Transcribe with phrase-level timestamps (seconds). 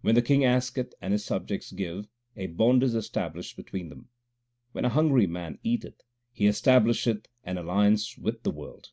[0.00, 4.08] When the king asketh and his subjects give, a bond is established between them.
[4.70, 8.92] When a hungry man eateth, he establish 3th an alliance with the world.